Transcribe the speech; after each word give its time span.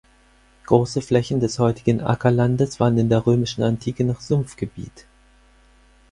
Große 0.65 0.99
Flächen 1.03 1.39
des 1.41 1.59
heutigen 1.59 2.01
Ackerlandes 2.01 2.79
waren 2.79 2.97
in 2.97 3.07
der 3.07 3.23
römischen 3.27 3.61
Antike 3.61 4.03
noch 4.03 4.19
Sumpfgebiet. 4.19 5.05